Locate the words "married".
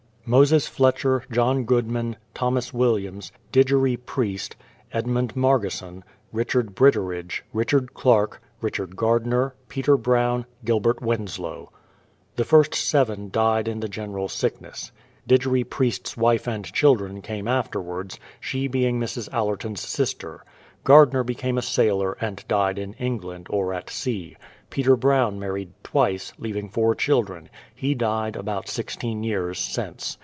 25.37-25.69